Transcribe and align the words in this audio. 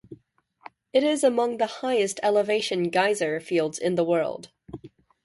It 0.93 1.03
is 1.03 1.23
among 1.23 1.57
the 1.57 1.67
highest-elevation 1.67 2.89
geyser 2.89 3.39
fields 3.39 3.77
in 3.77 3.93
the 3.93 4.03
world. 4.03 4.49